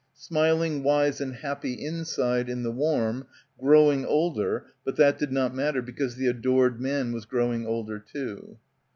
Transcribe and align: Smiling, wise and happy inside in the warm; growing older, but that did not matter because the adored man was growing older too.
Smiling, 0.17 0.81
wise 0.81 1.21
and 1.21 1.35
happy 1.35 1.73
inside 1.73 2.49
in 2.49 2.63
the 2.63 2.71
warm; 2.71 3.27
growing 3.59 4.03
older, 4.03 4.65
but 4.83 4.95
that 4.95 5.19
did 5.19 5.31
not 5.31 5.53
matter 5.53 5.83
because 5.83 6.15
the 6.15 6.25
adored 6.25 6.81
man 6.81 7.11
was 7.11 7.25
growing 7.25 7.67
older 7.67 7.99
too. 7.99 8.57